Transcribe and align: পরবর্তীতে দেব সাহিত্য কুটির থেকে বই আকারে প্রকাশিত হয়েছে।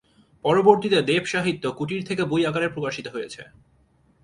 পরবর্তীতে 0.45 0.99
দেব 1.01 1.23
সাহিত্য 1.25 1.63
কুটির 1.77 2.01
থেকে 2.05 2.23
বই 2.25 2.43
আকারে 2.45 2.67
প্রকাশিত 2.69 3.05
হয়েছে। 3.07 3.41